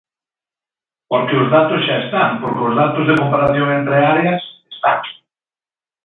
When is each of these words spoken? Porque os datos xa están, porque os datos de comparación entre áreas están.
Porque 1.11 1.35
os 1.41 1.47
datos 1.55 1.81
xa 1.87 1.95
están, 2.03 2.29
porque 2.41 2.63
os 2.69 2.77
datos 2.81 3.03
de 3.05 3.17
comparación 3.21 3.67
entre 3.79 3.97
áreas 4.13 4.41
están. 4.75 4.99